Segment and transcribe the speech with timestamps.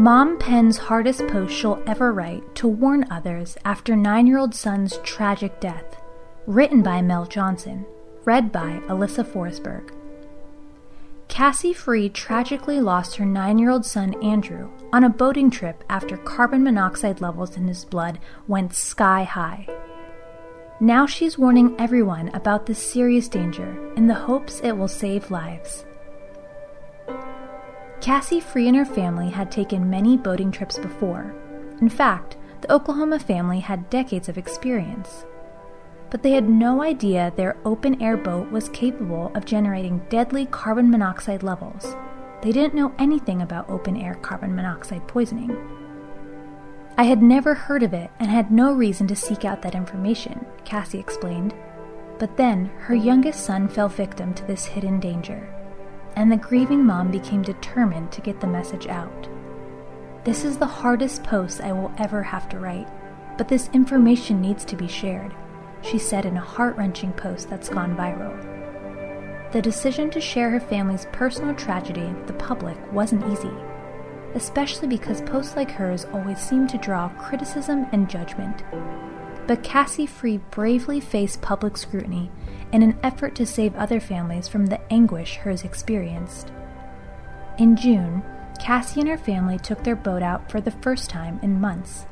[0.00, 4.96] Mom pens hardest post she'll ever write to warn others after nine year old son's
[5.02, 6.00] tragic death.
[6.46, 7.84] Written by Mel Johnson.
[8.24, 9.90] Read by Alyssa Forsberg.
[11.28, 16.16] Cassie Free tragically lost her nine year old son Andrew on a boating trip after
[16.16, 19.66] carbon monoxide levels in his blood went sky high.
[20.80, 25.84] Now she's warning everyone about this serious danger in the hopes it will save lives.
[28.00, 31.34] Cassie Free and her family had taken many boating trips before.
[31.82, 35.26] In fact, the Oklahoma family had decades of experience.
[36.08, 40.90] But they had no idea their open air boat was capable of generating deadly carbon
[40.90, 41.94] monoxide levels.
[42.42, 45.54] They didn't know anything about open air carbon monoxide poisoning.
[46.96, 50.46] I had never heard of it and had no reason to seek out that information,
[50.64, 51.54] Cassie explained.
[52.18, 55.54] But then her youngest son fell victim to this hidden danger
[56.16, 59.28] and the grieving mom became determined to get the message out.
[60.24, 62.88] This is the hardest post I will ever have to write,
[63.38, 65.34] but this information needs to be shared,
[65.82, 68.38] she said in a heart wrenching post that's gone viral.
[69.52, 73.50] The decision to share her family's personal tragedy with the public wasn't easy,
[74.34, 78.62] especially because posts like hers always seem to draw criticism and judgment.
[79.50, 82.30] But Cassie Free bravely faced public scrutiny
[82.70, 86.52] in an effort to save other families from the anguish hers experienced.
[87.58, 88.22] In June,
[88.60, 92.06] Cassie and her family took their boat out for the first time in months.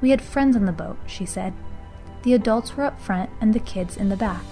[0.00, 1.52] We had friends on the boat, she said.
[2.22, 4.44] The adults were up front and the kids in the back.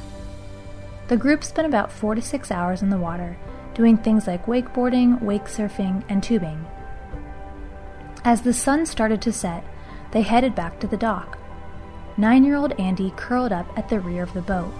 [1.09, 3.39] The group spent about four to six hours in the water,
[3.73, 6.67] doing things like wakeboarding, wake surfing, and tubing.
[8.25, 9.65] As the sun started to set,
[10.11, 11.39] they headed back to the dock.
[12.17, 14.73] Nine year old Andy curled up at the rear of the boat.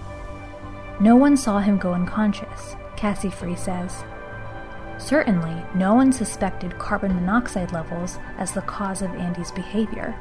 [1.01, 4.05] No one saw him go unconscious, Cassie Free says.
[4.97, 10.15] Certainly, no one suspected carbon monoxide levels as the cause of Andy's behavior.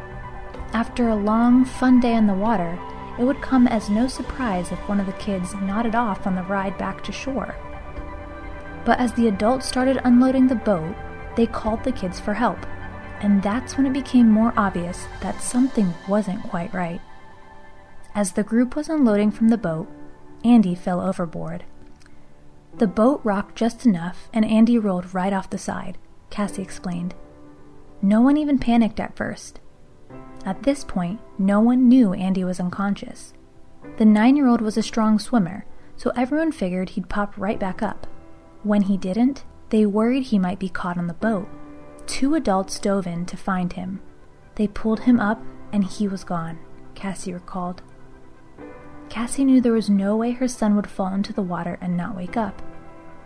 [0.72, 2.76] After a long, fun day in the water,
[3.16, 6.42] it would come as no surprise if one of the kids nodded off on the
[6.42, 7.54] ride back to shore.
[8.84, 10.96] But as the adults started unloading the boat,
[11.36, 12.58] they called the kids for help,
[13.24, 17.00] and that's when it became more obvious that something wasn't quite right.
[18.14, 19.88] As the group was unloading from the boat,
[20.44, 21.64] Andy fell overboard.
[22.76, 25.96] The boat rocked just enough and Andy rolled right off the side,
[26.28, 27.14] Cassie explained.
[28.02, 29.58] No one even panicked at first.
[30.44, 33.32] At this point, no one knew Andy was unconscious.
[33.96, 35.64] The nine year old was a strong swimmer,
[35.96, 38.06] so everyone figured he'd pop right back up.
[38.64, 41.48] When he didn't, they worried he might be caught on the boat.
[42.06, 44.00] Two adults dove in to find him.
[44.56, 45.42] They pulled him up,
[45.72, 46.58] and he was gone,
[46.94, 47.82] Cassie recalled.
[49.08, 52.16] Cassie knew there was no way her son would fall into the water and not
[52.16, 52.62] wake up.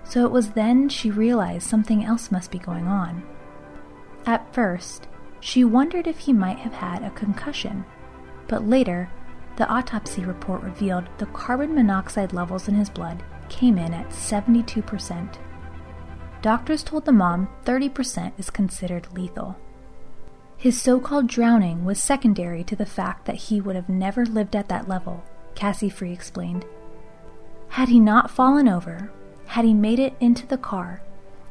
[0.05, 3.23] So it was then she realized something else must be going on.
[4.27, 5.07] At first,
[5.41, 7.85] she wondered if he might have had a concussion,
[8.49, 9.11] but later,
[9.57, 15.35] the autopsy report revealed the carbon monoxide levels in his blood came in at 72%.
[16.41, 19.57] Doctors told the mom 30% is considered lethal.
[20.57, 24.57] His so called drowning was secondary to the fact that he would have never lived
[24.57, 26.65] at that level Cassie Free explained.
[27.71, 29.11] Had he not fallen over,
[29.47, 31.03] had he made it into the car,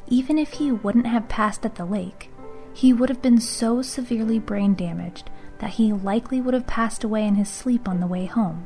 [0.06, 2.30] even if he wouldn't have passed at the lake,
[2.72, 5.28] he would have been so severely brain damaged
[5.58, 8.64] that he likely would have passed away in his sleep on the way home.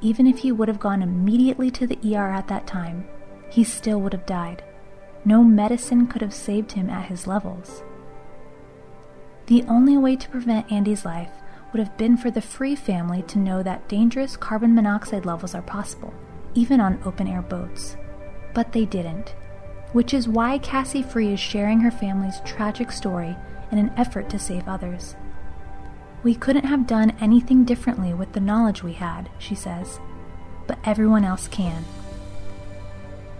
[0.00, 3.06] Even if he would have gone immediately to the ER at that time,
[3.50, 4.62] he still would have died.
[5.28, 7.82] No medicine could have saved him at his levels.
[9.44, 11.30] The only way to prevent Andy's life
[11.70, 15.60] would have been for the Free family to know that dangerous carbon monoxide levels are
[15.60, 16.14] possible,
[16.54, 17.98] even on open air boats.
[18.54, 19.34] But they didn't,
[19.92, 23.36] which is why Cassie Free is sharing her family's tragic story
[23.70, 25.14] in an effort to save others.
[26.22, 30.00] We couldn't have done anything differently with the knowledge we had, she says,
[30.66, 31.84] but everyone else can.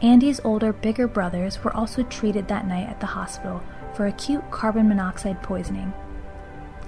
[0.00, 3.62] Andy's older, bigger brothers were also treated that night at the hospital
[3.94, 5.92] for acute carbon monoxide poisoning.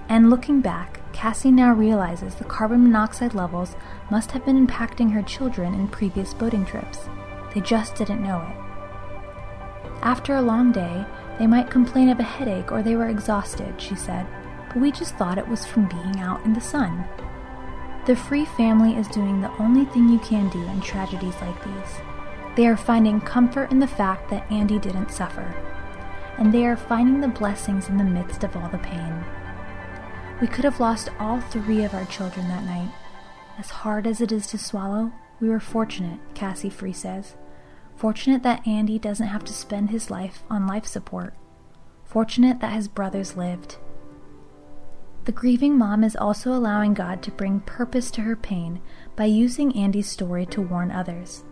[0.09, 3.75] And looking back, Cassie now realizes the carbon monoxide levels
[4.11, 7.09] must have been impacting her children in previous boating trips.
[7.55, 8.57] They just didn't know it.
[10.03, 11.05] After a long day,
[11.41, 14.27] They might complain of a headache or they were exhausted, she said,
[14.69, 17.03] but we just thought it was from being out in the sun.
[18.05, 22.01] The Free family is doing the only thing you can do in tragedies like these.
[22.61, 25.55] They are finding comfort in the fact that Andy didn't suffer,
[26.37, 29.25] and they are finding the blessings in the midst of all the pain.
[30.43, 32.93] We could have lost all three of our children that night.
[33.57, 35.11] As hard as it is to swallow,
[35.41, 37.35] we were fortunate, Cassie Free says.
[37.97, 41.33] Fortunate that Andy doesn't have to spend his life on life support.
[42.05, 43.79] Fortunate that his brothers lived.
[45.25, 48.83] The grieving mom is also allowing God to bring purpose to her pain
[49.17, 51.43] by using Andy's story to warn others.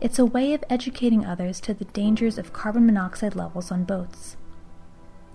[0.00, 4.36] It's a way of educating others to the dangers of carbon monoxide levels on boats.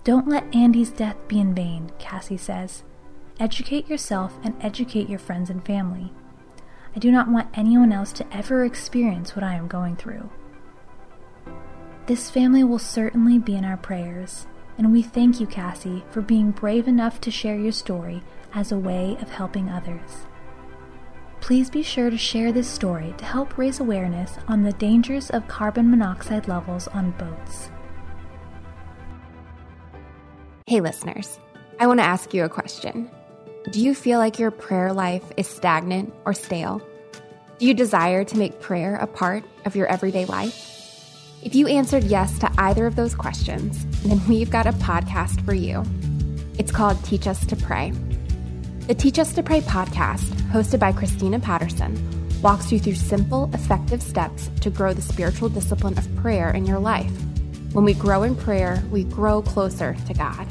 [0.04, 2.82] Don't let Andy's death be in vain, Cassie says.
[3.38, 6.12] Educate yourself and educate your friends and family.
[6.96, 10.30] I do not want anyone else to ever experience what I am going through.
[12.06, 14.46] This family will certainly be in our prayers,
[14.78, 18.22] and we thank you, Cassie, for being brave enough to share your story
[18.54, 20.26] as a way of helping others.
[21.44, 25.46] Please be sure to share this story to help raise awareness on the dangers of
[25.46, 27.70] carbon monoxide levels on boats.
[30.66, 31.38] Hey, listeners,
[31.78, 33.10] I want to ask you a question.
[33.70, 36.80] Do you feel like your prayer life is stagnant or stale?
[37.58, 40.56] Do you desire to make prayer a part of your everyday life?
[41.42, 45.52] If you answered yes to either of those questions, then we've got a podcast for
[45.52, 45.84] you.
[46.58, 47.92] It's called Teach Us to Pray.
[48.86, 51.92] The Teach Us to Pray podcast, hosted by Christina Patterson,
[52.42, 56.78] walks you through simple, effective steps to grow the spiritual discipline of prayer in your
[56.78, 57.12] life
[57.74, 60.46] when we grow in prayer, we grow closer to God.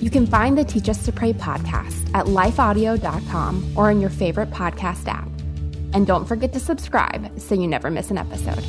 [0.00, 4.52] You can find the Teach Us to Pray podcast at lifeaudio.com or in your favorite
[4.52, 5.28] podcast app.
[5.92, 8.64] And don't forget to subscribe so you never miss an episode.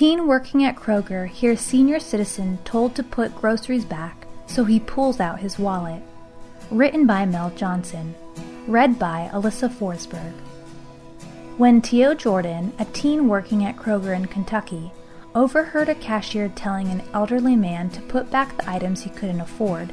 [0.00, 5.20] Teen working at Kroger hears senior citizen told to put groceries back, so he pulls
[5.20, 6.02] out his wallet.
[6.70, 8.14] Written by Mel Johnson.
[8.66, 10.32] Read by Alyssa Forsberg.
[11.58, 14.90] When Tio Jordan, a teen working at Kroger in Kentucky,
[15.34, 19.92] overheard a cashier telling an elderly man to put back the items he couldn't afford,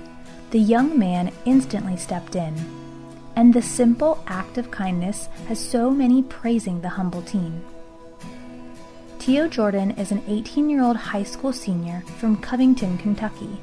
[0.52, 2.56] the young man instantly stepped in.
[3.36, 7.62] And the simple act of kindness has so many praising the humble teen.
[9.28, 13.60] Tio Jordan is an 18 year old high school senior from Covington, Kentucky,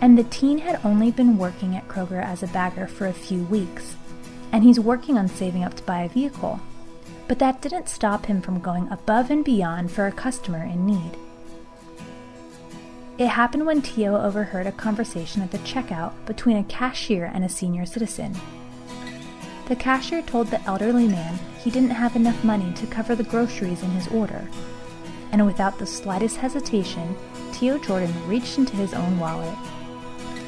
[0.00, 3.44] and the teen had only been working at Kroger as a bagger for a few
[3.44, 3.94] weeks
[4.50, 6.58] and he's working on saving up to buy a vehicle.
[7.28, 11.16] But that didn't stop him from going above and beyond for a customer in need.
[13.16, 17.48] It happened when Tio overheard a conversation at the checkout between a cashier and a
[17.48, 18.34] senior citizen.
[19.68, 23.84] The cashier told the elderly man he didn't have enough money to cover the groceries
[23.84, 24.48] in his order.
[25.32, 27.16] And without the slightest hesitation,
[27.52, 29.56] Tio Jordan reached into his own wallet.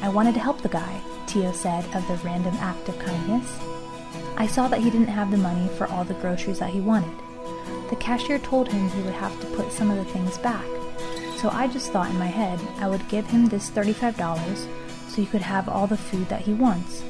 [0.01, 3.59] I wanted to help the guy, Tio said of the random act of kindness.
[4.37, 7.17] I saw that he didn't have the money for all the groceries that he wanted.
[7.89, 10.65] The cashier told him he would have to put some of the things back,
[11.37, 14.67] so I just thought in my head I would give him this $35
[15.09, 17.03] so he could have all the food that he wants.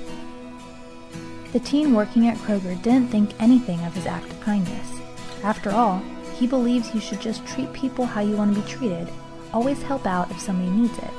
[1.52, 5.00] The teen working at Kroger didn't think anything of his act of kindness.
[5.44, 6.02] After all,
[6.40, 9.10] he believes you should just treat people how you want to be treated,
[9.52, 11.12] always help out if somebody needs it.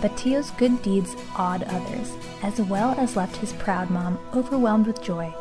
[0.00, 2.12] But Tio's good deeds awed others,
[2.44, 5.34] as well as left his proud mom overwhelmed with joy.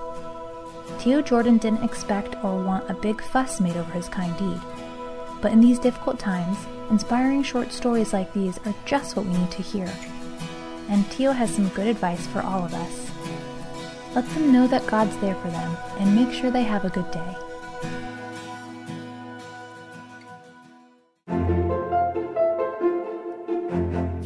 [0.97, 4.59] Tio Jordan didn't expect or want a big fuss made over his kind deed.
[5.41, 6.57] But in these difficult times,
[6.89, 9.89] inspiring short stories like these are just what we need to hear.
[10.89, 13.11] And Tio has some good advice for all of us.
[14.15, 17.09] Let them know that God's there for them and make sure they have a good
[17.11, 17.35] day.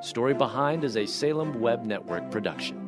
[0.00, 2.87] Story Behind is a Salem Web Network production.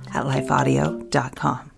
[0.13, 1.70] at lifeaudio.com.